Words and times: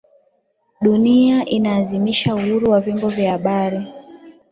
Dunia 0.81 1.45
inaadhimisha 1.45 2.35
uhuru 2.35 2.71
wa 2.71 2.79
vyombo 2.79 3.07
vya 3.07 3.31
habari 3.31 3.87